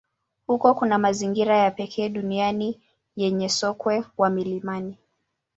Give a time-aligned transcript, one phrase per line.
[0.47, 2.81] Huko kuna mazingira ya pekee duniani
[3.15, 4.97] yenye sokwe wa milimani.